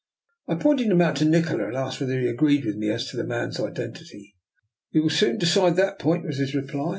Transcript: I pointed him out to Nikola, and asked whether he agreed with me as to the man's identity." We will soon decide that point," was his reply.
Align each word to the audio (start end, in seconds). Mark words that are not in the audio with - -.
I 0.47 0.55
pointed 0.55 0.87
him 0.87 0.99
out 0.99 1.17
to 1.17 1.25
Nikola, 1.25 1.67
and 1.67 1.77
asked 1.77 2.01
whether 2.01 2.19
he 2.19 2.25
agreed 2.25 2.65
with 2.65 2.75
me 2.75 2.89
as 2.89 3.07
to 3.11 3.17
the 3.17 3.23
man's 3.23 3.59
identity." 3.59 4.35
We 4.95 4.99
will 4.99 5.11
soon 5.11 5.37
decide 5.37 5.75
that 5.75 5.99
point," 5.99 6.25
was 6.25 6.37
his 6.37 6.55
reply. 6.55 6.89